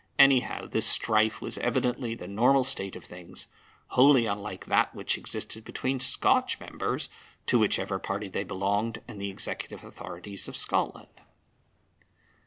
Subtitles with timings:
[0.17, 3.45] Anyhow, this strife was evidently the normal state of things,
[3.89, 7.07] wholly unlike that which existed between Scotch members,
[7.45, 11.21] to whichever party they belonged, and the executive authorities of Scotland.